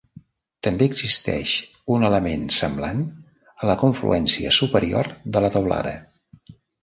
També 0.67 0.85
existeix 0.91 1.51
un 1.95 2.05
element 2.07 2.47
semblant 2.55 3.03
a 3.65 3.69
la 3.71 3.77
confluència 3.83 4.53
superior 4.59 5.11
de 5.37 5.43
la 5.45 5.55
teulada. 5.57 5.93